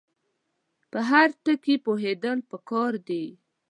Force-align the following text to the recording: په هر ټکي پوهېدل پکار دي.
په 0.91 0.99
هر 1.09 1.27
ټکي 1.43 1.75
پوهېدل 1.85 2.37
پکار 2.51 2.93
دي. 3.07 3.25